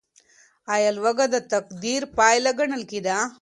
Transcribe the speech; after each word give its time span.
ايا 0.73 0.89
لوږه 0.97 1.25
د 1.33 1.35
تقدير 1.53 2.01
پايله 2.17 2.51
ګڼل 2.59 2.81
کيده؟ 2.91 3.17